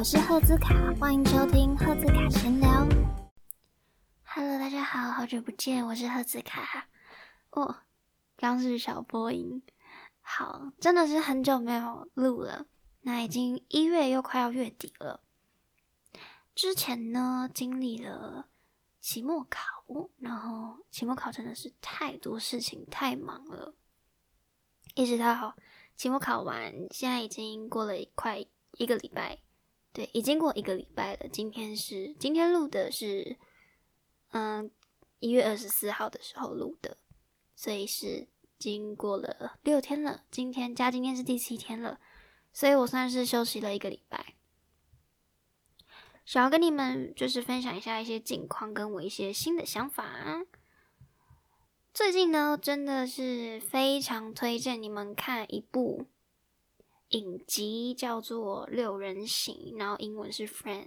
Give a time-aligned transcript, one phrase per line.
[0.00, 2.88] 我是赫兹卡，欢迎收听赫兹卡闲聊。
[4.24, 6.88] Hello，大家好，好久不见，我是赫兹卡。
[7.50, 7.80] 哦，
[8.34, 9.62] 刚是小播音，
[10.22, 12.64] 好，真的是很久没有录了。
[13.02, 15.20] 那已经一月又快要月底了。
[16.54, 18.48] 之前呢，经历了
[19.02, 19.84] 期末考，
[20.16, 23.74] 然后期末考真的是太多事情，太忙了。
[24.94, 25.54] 一直到
[25.94, 28.42] 期末考完，现在已经过了快
[28.78, 29.40] 一个礼拜，
[29.92, 31.28] 对，已经过一个礼拜了。
[31.28, 33.36] 今天是今天录的是，
[34.30, 34.70] 嗯，
[35.18, 36.96] 一月二十四号的时候录的，
[37.56, 40.22] 所以是经过了六天了。
[40.30, 41.98] 今天加今天是第七天了，
[42.52, 44.34] 所以我算是休息了一个礼拜。
[46.24, 50.44] 想要跟你们就是分享一下一些近况，跟我一些新的想法。
[51.92, 56.06] 最近呢，真的是非常推荐你们看一部
[57.10, 60.86] 影集，叫做《六人行》，然后英文是《Friends》。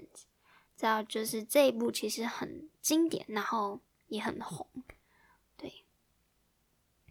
[0.75, 4.67] 知道就是这一部其实很经典，然后也很红。
[5.55, 5.85] 对，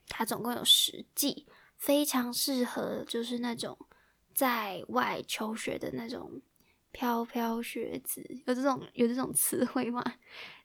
[0.09, 1.47] 它总共有十季，
[1.77, 3.79] 非常适合就是那种
[4.35, 6.43] 在外求学的那种
[6.91, 10.03] 飘飘学子，有这种有这种词汇吗？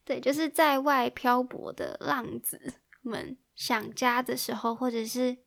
[0.03, 2.73] 对，就是在外漂泊的浪子。
[3.01, 5.37] 们想家的时候，或者是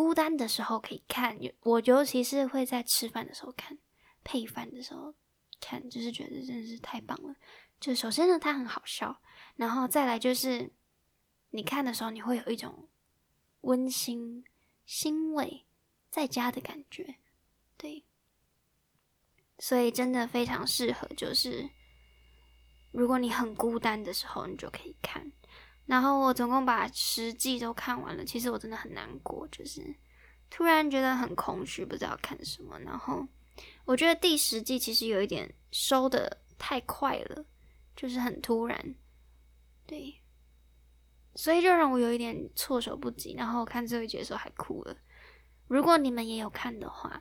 [0.00, 1.38] 孤单的时候，可以看。
[1.60, 3.76] 我尤其是会在吃饭的时候看，
[4.24, 5.14] 配饭的时候
[5.60, 7.36] 看，就是觉得真的是太棒了。
[7.78, 9.20] 就首先呢，它很好笑，
[9.56, 10.72] 然后再来就是
[11.50, 12.88] 你看的时候，你会有一种
[13.60, 14.42] 温馨、
[14.86, 15.66] 欣慰
[16.08, 17.16] 在家的感觉。
[17.76, 18.02] 对，
[19.58, 21.68] 所以真的非常适合，就是
[22.90, 25.30] 如果你很孤单的时候，你就可以看。
[25.90, 29.82] 然后我总共把十季都看完了，其实我真的很难过，就是
[30.48, 32.78] 突然觉得很空虚，不知道看什么。
[32.78, 33.26] 然后
[33.84, 37.44] 我觉得第十季其实有一点收的太快了，
[37.96, 38.94] 就是很突然，
[39.84, 40.14] 对，
[41.34, 43.34] 所以就让我有一点措手不及。
[43.34, 44.96] 然后看最后一集的时候还哭了。
[45.66, 47.20] 如果你们也有看的话，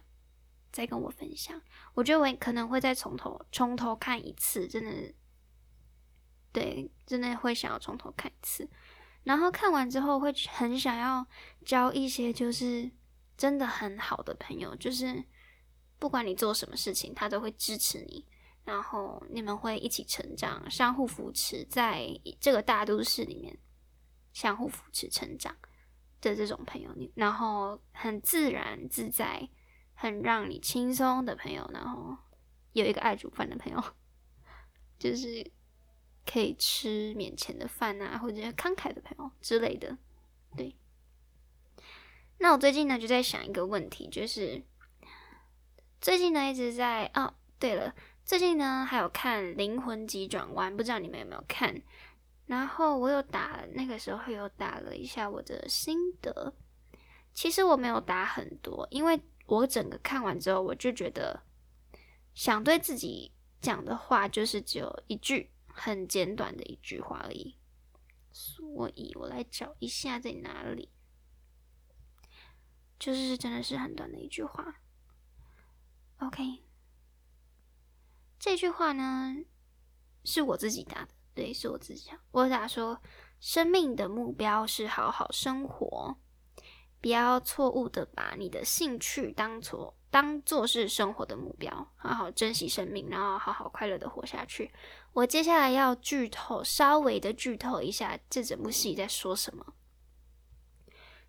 [0.72, 1.60] 再跟我分享。
[1.96, 4.92] 我觉得我可能会再从头从头看一次，真的。
[6.52, 8.68] 对，真的会想要从头看一次，
[9.24, 11.26] 然后看完之后会很想要
[11.64, 12.90] 交一些就是
[13.38, 15.24] 真的很好的朋友，就是
[16.00, 18.26] 不管你做什么事情，他都会支持你，
[18.64, 22.10] 然后你们会一起成长，相互扶持，在
[22.40, 23.56] 这个大都市里面
[24.34, 25.56] 相互扶持成长
[26.20, 29.48] 的这种朋友，你然后很自然自在，
[29.94, 32.18] 很让你轻松的朋友，然后
[32.74, 33.84] 有一个爱煮饭的朋友，
[34.98, 35.52] 就是。
[36.32, 39.98] 可以吃免钱的饭啊，或者慷慨的朋友之类的，
[40.56, 40.76] 对。
[42.38, 44.64] 那我最近呢就在想一个问题，就是
[46.00, 51.82] 最近呢一直在哦，对了，最近呢还有看《灵魂急转弯》，不知道你们有没有看？
[52.46, 56.54] 然后我有打那个时候有打了一下我的心得，
[57.34, 61.42] 其实我没有打很多，因为我整个看完之后，我就觉得
[62.36, 65.50] 想对自己讲的话就是只有一句。
[65.80, 67.58] 很简短的一句话而已，
[68.32, 70.90] 所以我来找一下在哪里，
[73.00, 74.82] 就是真的是很短的一句话。
[76.18, 76.64] OK，
[78.38, 79.38] 这句话呢
[80.26, 82.12] 是我自己打的，对，是我自己。
[82.32, 83.02] 我打说，
[83.40, 86.18] 生命的目标是好好生活，
[87.00, 89.96] 不要错误的把你的兴趣当做。
[90.12, 94.72] 当做是生活的目标，好好珍惜生命，然后好好快乐的活下去。
[95.14, 99.74] 我接下来要剧透，稍微的剧透一下这整部戏在说什么。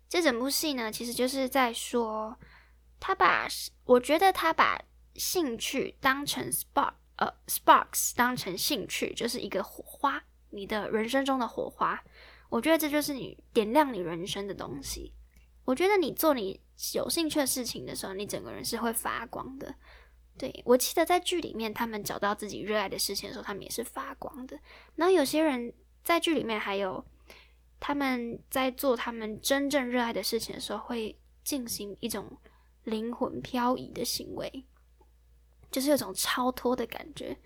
[0.09, 2.35] 这整部戏呢，其实就是在说，
[2.99, 3.47] 他把
[3.85, 4.81] 我觉得他把
[5.13, 12.03] 兴趣当成 spark，呃，sparks 当成兴趣，就是一个火花，你的人生中的火花。
[12.49, 15.13] 我觉得这就是你点亮你人生的东西。
[15.65, 16.59] 我觉得你做你。
[16.93, 19.73] 有兴趣的事情的时候，你整个人是会发光的。
[20.37, 24.57] 对我记得在剧里面，他们找到自己热爱的事情的时候，他们也是发光的。
[24.95, 25.71] 然后有些人
[26.03, 27.05] 在剧里面还有
[27.79, 32.25] 他们在做他们真正热爱的事情的时候，会进行一种
[32.85, 34.65] 灵魂漂移的行为，
[35.69, 37.37] 就是有种超脱的感觉。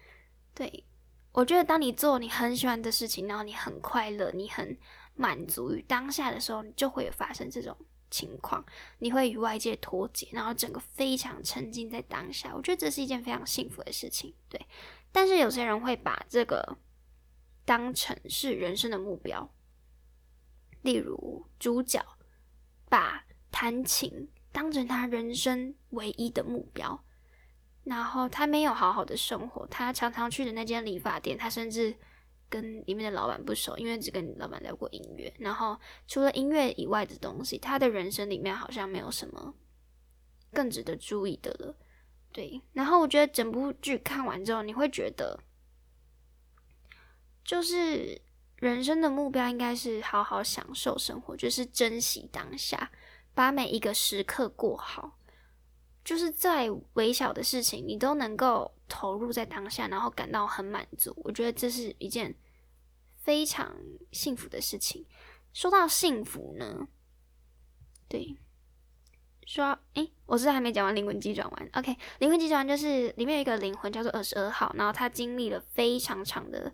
[0.53, 0.85] 对
[1.33, 4.77] 我觉得，当你做你很喜欢的事情，然后你很快乐，你很
[5.15, 7.75] 满足于当下的时候，你就会发生这种。
[8.15, 8.63] 情况，
[8.99, 12.55] 你会与外界脱节，然后整个非常沉浸在当下。
[12.55, 14.65] 我觉得这是一件非常幸福的事情，对。
[15.11, 16.77] 但是有些人会把这个
[17.65, 19.53] 当成是人生的目标，
[20.81, 22.01] 例如主角
[22.87, 27.03] 把弹琴当成他人生唯一的目标。
[27.83, 31.95] 然后他没有好好的生活，他常常去的那间理发店，他甚至
[32.55, 35.33] 跟里面的老板不熟，因为只跟老板聊过音乐。
[35.39, 39.53] 然后除了音乐以外的东西，他的人生里面好像没有什么
[40.53, 41.75] 更值得注意的了。
[42.31, 45.37] 对，然后我觉得整部剧看完之后，你会觉得，
[47.43, 48.21] 就是
[48.55, 52.89] 人生的目标应该是好好享受生活，就是珍惜当下，
[53.33, 55.19] 把每一个时刻过好。
[56.03, 61.11] 就是在微小的事情，你都能够投入在当下，然后感到很满足。
[61.23, 62.35] 我觉得这是一件
[63.25, 63.75] 非常
[64.11, 65.05] 幸福的事情。
[65.51, 66.87] 说到幸福呢，
[68.07, 68.37] 对，
[69.45, 71.69] 说诶，我是还没讲完灵魂急转弯。
[71.73, 76.71] OK，灵魂急转弯就是里面有一个灵魂叫做二十二号，然后他经历了非常长的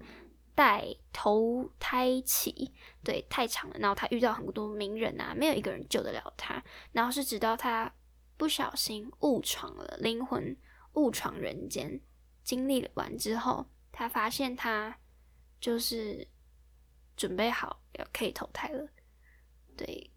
[0.53, 2.71] 带投胎期，
[3.03, 3.77] 对，太长了。
[3.79, 6.63] 然后他遇到很多名人啊，没有一个人救得了他。
[6.91, 7.91] 然后是直到他。
[8.37, 10.57] 不小心误闯了灵魂，
[10.93, 12.01] 误闯人间，
[12.43, 14.97] 经历了完之后，他发现他
[15.59, 16.27] 就是
[17.21, 18.89] 准备好要可以投胎了。
[19.77, 20.09] 对，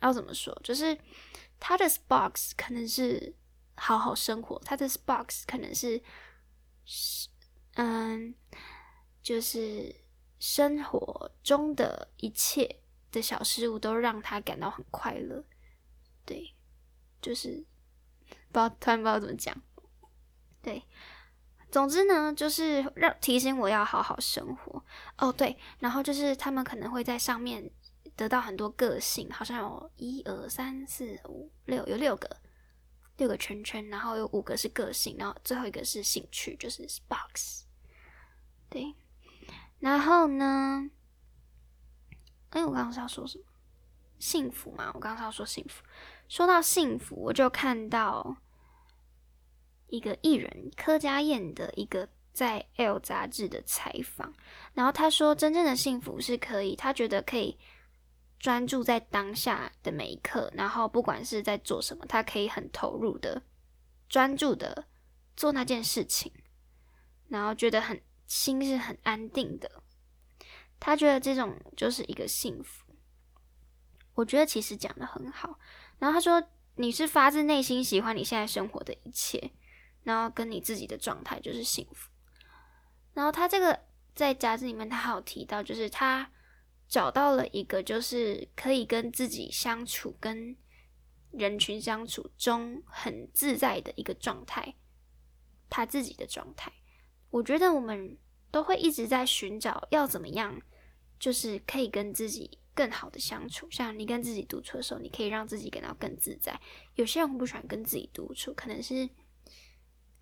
[0.00, 0.56] 要怎么说？
[0.62, 0.96] 就是
[1.58, 3.34] 他的 sparks 可能是
[3.74, 6.00] 好好生活，他的 sparks 可能是
[6.84, 7.28] 是
[7.74, 8.32] 嗯，
[9.20, 9.92] 就是
[10.38, 15.44] 生活中的一切的小事物都让他感到很快乐。
[16.24, 16.52] 对。
[17.22, 17.64] 就是
[18.28, 19.60] 不知道突然不知道怎么讲，
[20.62, 20.80] 对，
[21.70, 24.82] 总之呢，就是让提醒我要好好生活
[25.18, 25.32] 哦。
[25.32, 27.70] 对，然后就是他们可能会在上面
[28.14, 32.36] 得到很多个性，好像有一二三四五六，有六个
[33.16, 37.64] 六个圈圈，然后有五个是个性，然后最后一个是兴趣，就是 box。
[38.68, 38.94] 对，
[39.80, 40.90] 然后呢？
[42.50, 43.44] 哎，我刚刚是要说什么？
[44.18, 44.90] 幸福嘛？
[44.94, 45.84] 我刚刚是要说幸福。
[46.28, 48.36] 说到幸福，我就看到
[49.88, 54.32] 一个艺人柯佳燕的一个在《L》杂志的采访，
[54.74, 57.58] 然后他说，真正的幸福是可以，他觉得可以
[58.38, 63.42] 专注在当下的每一刻，然后不管是在做什么，他可以很投入的、
[64.08, 64.86] 专注的
[65.36, 66.32] 做那件事情，
[67.28, 69.82] 然后觉得很心是很安定的。
[70.78, 72.84] 他觉得这种就是一个幸福。
[74.12, 75.58] 我觉得其实讲的很好。
[75.98, 76.42] 然后他说
[76.76, 79.52] ：“你是发自内心喜欢你现在生活的一切，
[80.06, 82.08] 然后跟你自己的状态就是幸福。”
[83.12, 83.78] 然后他这个
[84.14, 86.30] 在杂志里面，他还有提到，就是他
[86.86, 90.56] 找到了一个就是可以跟自己相处、跟
[91.32, 94.76] 人群相处中很自在的一个状态，
[95.68, 96.72] 他自己的状态。
[97.30, 98.16] 我觉得我们
[98.50, 100.62] 都会一直在寻找要怎么样，
[101.18, 102.60] 就是可以跟自己。
[102.76, 106.60] 更好的相处，像你跟自己独处的时候，你可以让自己感到更自在。
[106.94, 109.08] 有些人不喜欢跟自己独处，可能是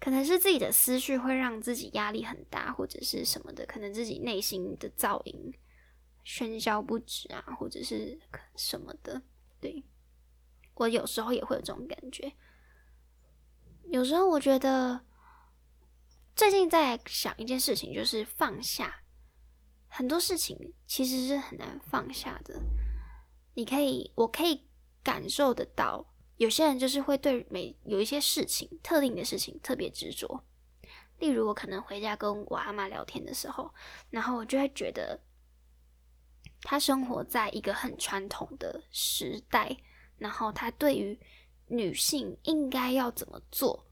[0.05, 5.55] 可能是自己的思绪会让自己压力很大，或者是什么的，可能自己内心的噪音
[6.27, 8.21] 喧嚣不止啊，或者是
[8.55, 9.23] 什么的。
[9.62, 9.83] 对
[10.75, 12.35] 我有时候也会有这种感觉。
[13.85, 15.06] 有时候我觉得
[16.37, 19.01] 最近在想一件事情，就是放下。
[19.89, 22.61] 很多事情其实是很难放下的。
[23.55, 24.69] 你可以，我可以
[25.03, 26.14] 感受得到，
[26.44, 30.44] 有些人就是会对每有一些事情、特定的事情特别执着。
[31.19, 33.72] 例如，我可能回家跟我阿妈聊天的时候，
[34.10, 35.19] 然后我就会觉得，
[36.60, 39.74] 他生活在一个很传统的时代，
[40.19, 41.19] 然后他对于
[41.69, 43.86] 女性应该要怎么做，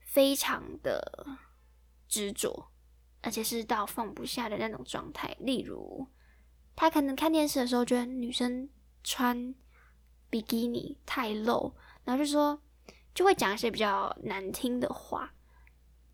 [0.00, 1.24] 非常的
[2.08, 2.72] 执着。
[3.20, 5.36] 而且是到放不下的那种状态。
[5.40, 6.06] 例如，
[6.74, 8.70] 他可能看电视的时候觉得女生
[9.02, 9.54] 穿
[10.30, 12.60] 比基尼太露，然后就说
[13.14, 15.32] 就会讲一些比较难听的话。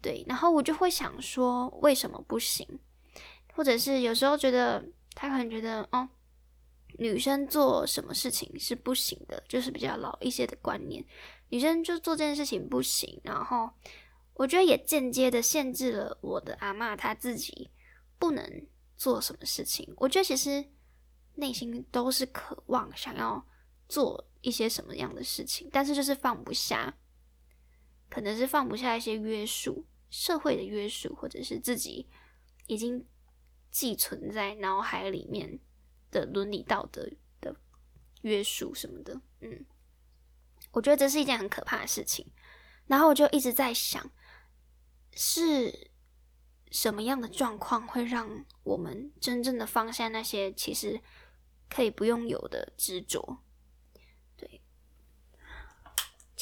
[0.00, 2.66] 对，然后我就会想说，为什么不行？
[3.54, 6.08] 或者是有时候觉得他可能觉得哦，
[6.98, 11.04] 女生做什么事情是不行的，就是比较老一些的观念，
[11.48, 13.70] 女生就做这件事情不行，然后。
[14.36, 17.70] 我觉得也间接的限制了我的阿妈，她自己
[18.18, 18.66] 不能
[18.96, 19.94] 做什么事情。
[19.96, 20.72] 我觉得其实
[21.36, 23.46] 内心都是渴望想要
[23.88, 26.96] 做一些什么样的事情，但是就是放不下，
[28.08, 32.08] 可能是放不下一些约束，社会的约束，或者是自己
[32.66, 33.06] 已经
[33.70, 35.58] 寄存在脑海里面
[36.10, 37.08] 的伦理道德
[37.40, 37.56] 的
[38.22, 39.20] 约束什么的。
[39.40, 39.64] 嗯，
[40.72, 42.32] 我觉得这是一件很可怕的事情。
[42.86, 44.10] 然后我就一直在想。
[45.16, 45.92] 是
[46.72, 51.00] 什么样的状况会让我们真正的放下那些其实
[51.70, 53.38] 可以不用有的执着？
[54.36, 54.60] 对，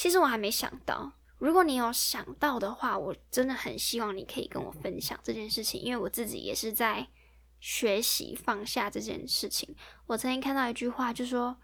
[0.02, 7.06] 其实我还没想到，如果你有想到的话，我真的很希望你可以跟我分享这件事情，因为我自己也是在
[7.60, 9.76] 学习放下这件事情。
[10.06, 11.56] 我曾经看到一句话，就说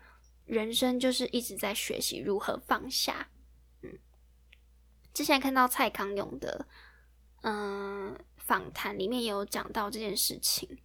[0.45, 3.28] 人生就是一直在学习如何放下。
[3.83, 3.99] 嗯，
[5.12, 6.68] 之前看到蔡康永的
[7.42, 10.78] 嗯访谈里面有讲到这件事情，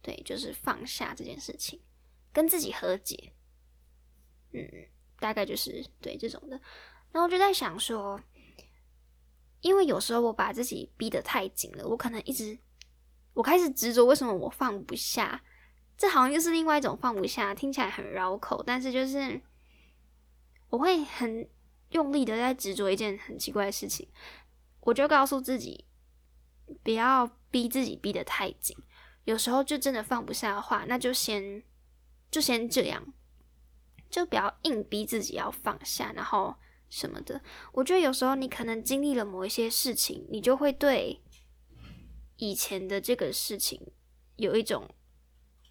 [0.00, 1.78] 对，就是放下这件事情，
[2.32, 3.34] 跟自己和解。
[4.54, 4.66] 嗯，
[5.18, 6.60] 大概就是对这种的。
[7.12, 8.20] 然后就在想说，
[9.60, 12.58] 因为有时候我把自己逼得太紧了，我可能一直
[13.34, 15.42] 我开始执着，为什么我放不下？
[15.96, 19.40] 这好像又是另外一种放不下，听起来很绕口，但是就是
[20.68, 21.48] 我会很
[21.90, 24.06] 用力的在执着一件很奇怪的事情，
[24.80, 25.86] 我就告诉自己
[26.82, 28.76] 不要逼自己逼得太紧。
[29.24, 31.62] 有时候就真的放不下的话，那就先
[32.30, 33.14] 就先这样，
[34.10, 36.56] 就不要硬逼自己要放下，然后。
[36.88, 41.20] 什么的，我觉得有时候你可能经历了某一些事情，你就会对
[42.36, 43.90] 以前的这个事情
[44.36, 44.88] 有一种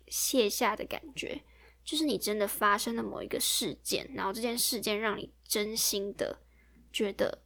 [0.09, 1.41] 卸下的感觉，
[1.85, 6.41] 就是你真的发生了某一个事件，然后这件事件让你真心的
[6.91, 7.41] 觉得，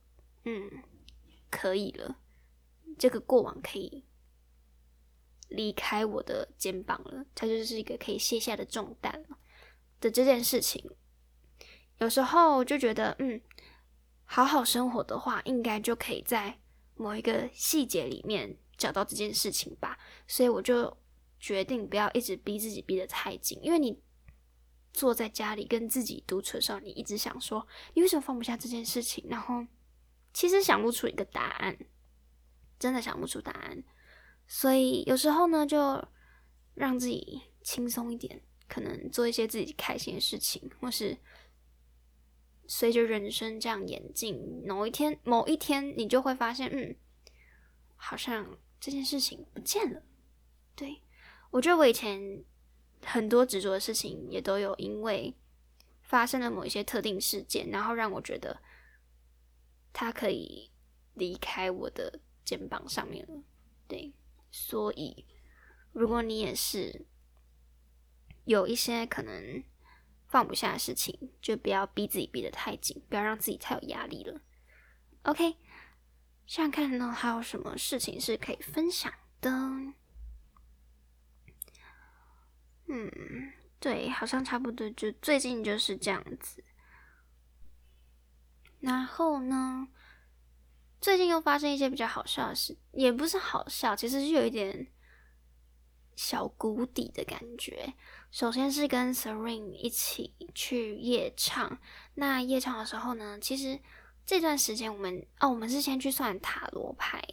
[0.46, 0.82] 嗯，
[1.52, 2.18] 可以了，
[2.98, 4.04] 这个过往可以
[5.48, 9.38] 离开我的肩膀了，它就是一个可以卸下的重担了
[10.00, 10.84] 的这件事情，
[11.98, 13.42] 有时候就觉得，嗯。
[14.32, 16.60] 好好生活的话，应该就可以在
[16.94, 19.98] 某一个细节里面找到这件事情吧。
[20.28, 20.96] 所以我就
[21.40, 24.00] 决定不要一直逼自己逼得太紧，因为你
[24.94, 29.66] 坐在家里跟自己独处的时候，你一直想说你为什么放不下这件事情，然后
[30.32, 31.76] 其实想不出一个答案，
[32.78, 33.84] 真的想不出答案。
[34.46, 36.08] 所以有时候呢，就
[36.76, 41.18] 让自己轻松一点，可能做一些自己开心的事情，或是。
[42.72, 46.96] 随着人生这样演进，某一天，某一天，你就会发现，嗯，
[47.96, 50.04] 好像这件事情不见了。
[50.76, 51.02] 对
[51.50, 52.46] 我觉得我以前
[53.04, 55.36] 很多执着的事情，也都有因为
[56.04, 58.62] 发生了某一些特定事件，然后让我觉得
[59.92, 60.70] 他可以
[61.16, 63.44] 离开我的肩膀上面了。
[63.88, 64.14] 对，
[64.52, 65.26] 所以
[65.92, 67.08] 如果你也是
[68.50, 69.64] 有一些可能。
[70.32, 74.40] 放不下的事情，就不要逼自己逼得太紧，不要让自己太有压力了。
[75.24, 75.54] OK，
[76.46, 79.50] 想想看呢，还有什么事情是可以分享的？
[82.86, 83.12] 嗯，
[83.80, 86.64] 对，好像差不多，就最近就是这样子。
[88.80, 89.88] 然后呢，
[91.02, 94.92] 最近又发生一些比较好笑的事，也不是好笑，其实是有一点。
[96.20, 97.94] 小谷底的感觉。
[98.30, 101.80] 首先是跟 Serene 一起去夜唱。
[102.16, 103.80] 那夜唱的时候呢，其实
[104.26, 107.24] 这段时间我们哦，我们是先去算塔罗牌，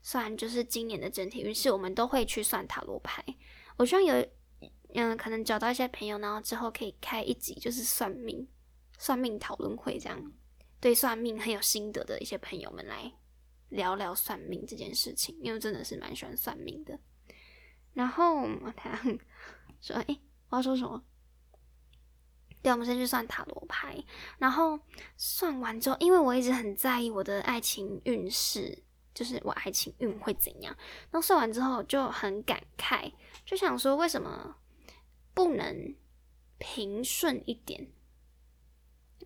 [0.00, 3.20] 算就是今年的整体运势，我们都会去算塔罗牌。
[3.78, 4.14] 我希望有
[4.94, 8.46] 嗯，可能找到一些朋友，然后之后可以开一集就是算命、
[8.96, 10.32] 算命讨论会这样，
[10.80, 13.12] 对算命很有心得的一些朋友们来
[13.70, 16.96] 聊聊算命这件事情，因为真的是蛮喜欢算命的。
[17.96, 18.90] 然后他
[19.80, 21.02] 说：“哎，我要说什么？
[22.60, 23.96] 对，我们先去算塔罗牌。
[24.36, 24.78] 然后
[25.16, 28.84] 算完之后，因为我一直很在意我的爱情运势，
[29.14, 30.76] 就是我爱情运会怎样。
[31.10, 33.10] 然后算完之后就很感慨，
[33.46, 34.56] 就想说为什么
[35.32, 35.96] 不能
[36.58, 37.90] 平顺一点？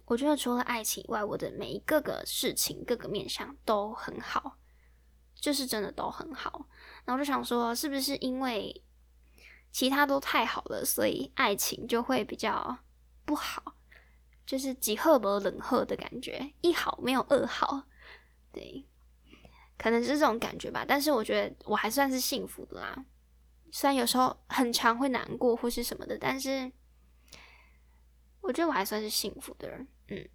[0.05, 4.59] 我觉得除了爱情以外，我的每一个个事情、各个面相都很好，
[5.35, 6.69] 就是真的都很好。”
[7.11, 8.85] 然后就想说，是不是因为
[9.73, 12.79] 其他都太好了，所以爱情就会比较
[13.25, 13.75] 不好，
[14.47, 17.89] 就是几赫不冷赫的感觉，一好没有二好，
[18.53, 18.87] 对，
[19.77, 20.85] 可能是这种感觉吧。
[20.87, 23.05] 但是我觉得我还算是幸福的啦，
[23.73, 26.71] 虽然有时候很长会难过或是什么的，但是
[28.41, 29.89] 我觉得我还算是幸福的人。
[30.07, 30.29] 嗯，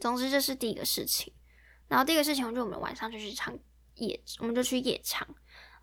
[0.00, 1.34] 总之这是第一个事情，
[1.88, 3.54] 然后第一个事情，我就我们晚上就去唱。
[3.96, 5.26] 夜，我们就去夜唱，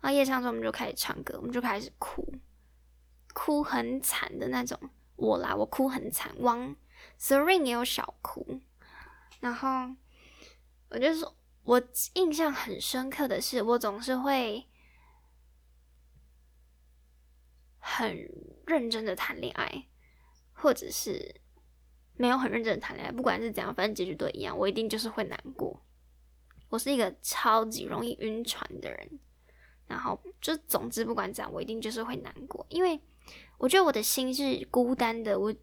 [0.00, 2.34] 然后夜唱之后，我们就开始唱歌，我们就开始哭，
[3.34, 4.78] 哭很惨的那种。
[5.16, 6.34] 我啦，我哭很惨。
[6.38, 6.74] 汪
[7.20, 8.60] Serene 也有小哭，
[9.40, 9.94] 然后
[10.88, 11.80] 我就说，我
[12.14, 14.66] 印象很深刻的是，我总是会
[17.78, 18.28] 很
[18.66, 19.86] 认真的谈恋爱，
[20.52, 21.40] 或者是
[22.16, 25.80] 没有很认真的谈恋爱，不管是怎样，反正结局都一样，我一定就是会难过。
[26.72, 29.20] 我是一个超级容易晕船的人，
[29.86, 32.98] 然后就总之不管怎样，我一定就是会难过，因为
[33.58, 35.54] 我觉得我的心是孤单的，我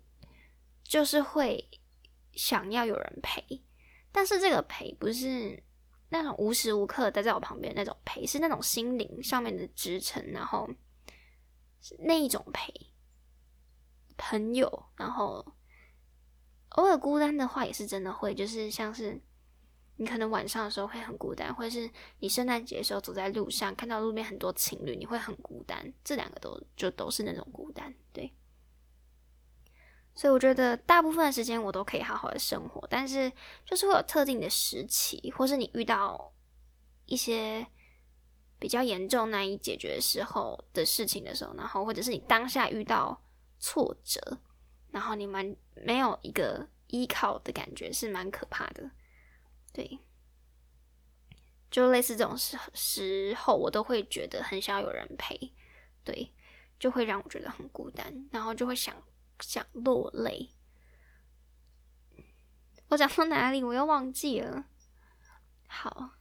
[0.83, 1.67] 就是会
[2.33, 3.43] 想要有人陪，
[4.11, 5.63] 但是这个陪不是
[6.09, 10.69] 那种无时无刻待在我旁边那种陪，是那种心灵上面的支撑，然后
[11.81, 12.71] 是那一种陪。
[14.15, 15.53] 朋友，然后
[16.75, 19.19] 偶尔孤单的话也是真的会，就是像是
[19.99, 21.87] 你可能晚上的时候会很孤单，或者是
[22.19, 25.93] 你圣诞节的时候走在路上看到路边很多情侣，你会很孤单。
[26.03, 28.33] 这两个都就都是那种孤单，对。
[30.15, 33.31] 所以我觉得大部分的时间我都可以好好的生活，但是
[33.65, 36.33] 就是会有特定的时期，或是你遇到
[37.05, 37.67] 一些
[38.57, 43.21] 比较严重难以解决的时候的事情的时候，然后或者是你当下遇到。
[43.61, 44.39] 挫折，
[44.89, 48.89] 然后你蛮没有一个依靠的感觉，是蛮可怕的。
[49.73, 49.99] 对，
[51.69, 55.53] 就类似这种时时候，我都会觉得很想有人陪，
[56.03, 56.33] 对，
[56.79, 58.95] 就会让我觉得很孤单，然后就会想
[59.39, 60.49] 想落泪。
[62.89, 64.65] 我讲到哪里，我又忘记了。
[65.67, 66.11] 好，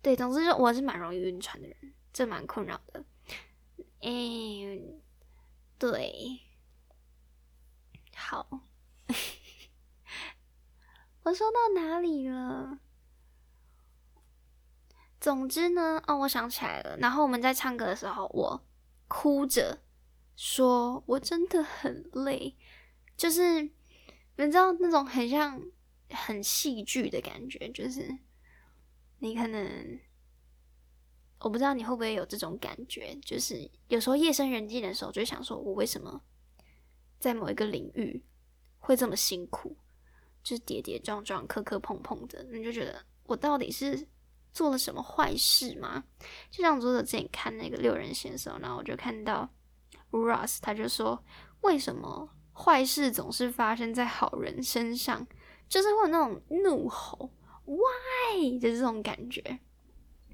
[0.00, 3.04] 对，总之就我是蛮容易晕船的人，这蛮困扰的。
[4.00, 5.00] 嗯。
[5.76, 6.40] 对，
[8.14, 8.60] 好，
[11.24, 12.78] 我说到哪里了？
[15.20, 16.96] 总之呢，哦，我想起来了。
[16.98, 18.66] 然后我们在唱歌的时候，我
[19.08, 19.82] 哭着
[20.36, 22.56] 说：“我真的很累。”
[23.16, 23.70] 就是你
[24.36, 25.60] 知道那种很像
[26.10, 28.18] 很戏剧的感觉，就是
[29.18, 30.00] 你可能。
[31.40, 36.22] 我不知道你会不会有这种感觉，就是有时候夜深人静的时候，就想说，我为什么
[37.18, 38.24] 在某一个领域
[38.78, 39.76] 会这么辛苦，
[40.44, 44.06] 就是跌跌撞撞、磕磕碰碰的，你就觉得我到底是
[44.52, 46.04] 做了什么坏事吗？
[46.50, 49.50] 就像作者之前看那个六人先生，然后我就看到
[50.10, 51.24] Ross，他就说，
[51.62, 55.26] 为什么坏事总是发生在好人身上？
[55.66, 57.32] 就是会有那种怒吼
[57.64, 59.42] ，Why 的这种感觉。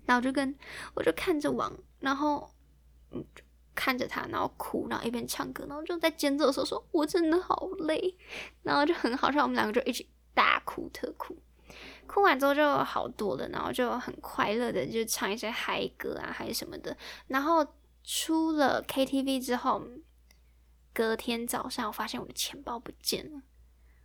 [0.05, 0.59] 然后就跟
[0.95, 2.51] 我就看着王，然后
[3.13, 3.25] 嗯
[3.81, 8.15] 看着他，然后哭，然后一边唱歌，然后就在间奏的时候说：“我真的好累。”
[8.63, 11.35] 然后就很好笑，我们两个就一起大哭特哭。
[12.07, 16.95] 哭完之后就好多了，然后就很快乐的就唱一些嗨歌啊，还是什么的。
[17.29, 17.67] 然后
[18.05, 19.83] 出了 KTV 之后，
[20.93, 23.41] 隔天早上我发现我的钱包不见了，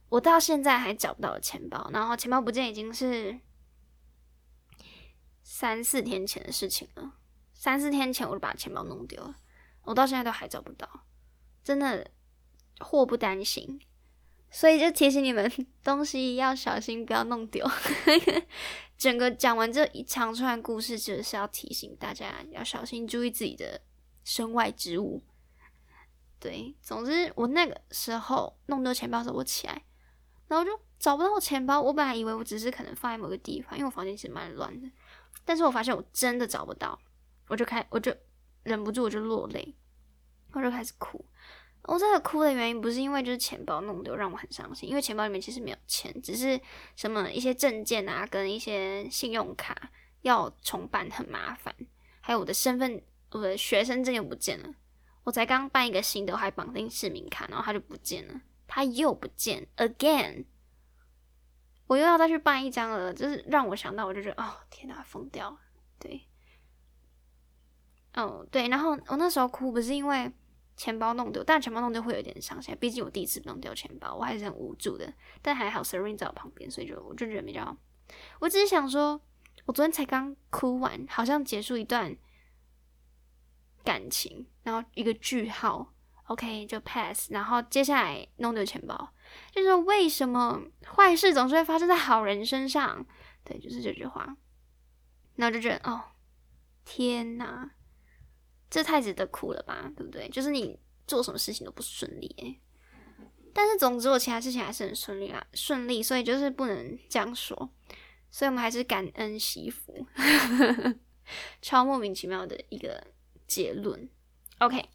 [0.08, 1.90] 我到现在还找不到钱包。
[1.92, 3.42] 然后钱包不见已经是。
[5.48, 7.14] 三四天前的事情了，
[7.54, 9.36] 三四天前我就把钱包弄丢了，
[9.86, 10.88] 我到现在都还找不到，
[11.64, 12.10] 真的
[12.80, 13.80] 祸不单行，
[14.50, 15.52] 所以就提醒你们，
[15.84, 17.66] 东西要小心，不要弄丢。
[18.98, 23.82] 整个讲完这一长串故事，就是要提醒大家要小心，注意自己的
[24.24, 25.22] 身外之物。
[26.40, 29.84] 对，总之我那个时候弄丢钱包的时候，我起来，
[30.48, 34.90] 然后就找不到我钱包，我本来以为我只是可能放在某个地方，因为我房间其实蛮乱的。
[35.44, 36.98] 但是我发现我真的找不到，
[37.48, 38.16] 我就开，我就
[38.66, 39.74] 忍不住，我就落泪，
[40.52, 41.24] 我就开始哭。
[41.84, 46.60] 我这个哭的原因不是因为就是钱包弄丢让我很伤心，因为钱包里面其实没有钱，只是
[46.96, 49.92] 什么一些证件啊，跟一些信用卡
[50.24, 51.74] 要重办很麻烦，
[52.22, 53.02] 还有我的身份，
[53.32, 54.74] 我的学生证又不见了。
[55.24, 60.46] 我才刚办一个新的，还绑定市民卡，然后它就不见了，它又不见，again。
[61.88, 65.60] 我又要再去办一张了，就是让我想到，我就觉得哦，天哪，疯掉了。
[66.00, 66.28] 对，
[68.16, 70.32] 哦对，然后我那时候哭不是因为
[70.76, 75.14] 钱包弄丢，但钱包弄丢会有点伤心，毕竟我第一次弄丢钱包，我还是很无助的。
[75.42, 77.76] 但还好 Serene 在我旁边，所以就我就觉得比较。
[78.40, 79.20] 我只是想说，
[79.66, 82.16] 我昨天才刚哭完，好像结束一段
[83.84, 85.94] 感情，然后一个句号
[86.28, 89.10] ，OK 就 pass，然后接下来弄丢钱包。
[89.52, 90.62] 就是为什么
[90.96, 93.06] 坏事总是会发生在好人身上？
[93.44, 94.38] 对，就是这句话。
[95.36, 96.02] 然后就觉得，哦，
[96.86, 97.72] 天哪，
[98.76, 100.28] 这太值得哭了吧，对不对？
[100.28, 102.60] 就是你做什么事情都不顺利，
[103.54, 106.04] 但是总之我其他事情还是很顺利啊，顺利。
[106.04, 107.56] 所以就是不能这样说，
[108.30, 110.06] 所以我们还是感恩惜福，
[111.64, 113.08] 超莫名其妙的一个
[113.48, 114.10] 结论。
[114.60, 114.90] OK。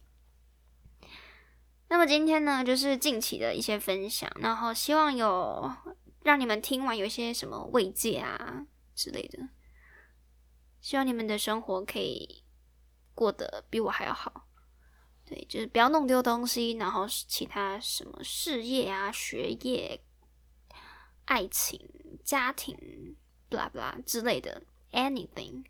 [1.87, 5.73] 那么今天呢，就是近期的一些分享，然后希望有
[6.21, 9.49] 让你们听完有一些什么慰藉啊之类的，
[10.79, 12.43] 希望你们的生活可以
[13.13, 14.47] 过得比我还要好。
[15.25, 20.03] 对，就是不要弄丢东西，然后其他什么事业啊、学业、
[21.25, 21.89] 爱情、
[22.23, 23.15] 家庭
[23.49, 25.63] ，blah blah 之类的，anything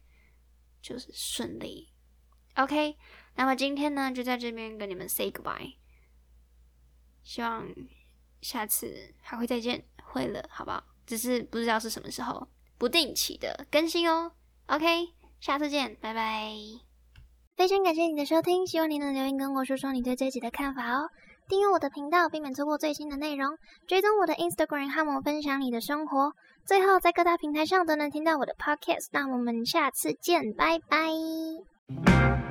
[0.82, 1.93] 就是顺利。
[2.56, 2.97] OK，
[3.36, 5.75] 那么今天呢，就在这边跟你们 say goodbye。
[7.23, 7.67] 希望
[8.41, 10.84] 下次还会再见，会了，好不好？
[11.06, 14.32] 只是不知道是什么时候，不定期的更新哦。
[14.65, 16.90] OK，下次见，拜拜。
[17.55, 21.09] 非常感谢你的收听，希望你能留言跟我说说你对这集的看法哦。
[21.47, 23.57] 订阅我的频道，避免错过最新的内容。
[23.87, 26.31] 追踪我的 Instagram，和我分享你的生活。
[26.65, 29.07] 最后，在各大平台上都能听到我的 Podcast。
[29.11, 32.50] 那我们下次见，拜拜。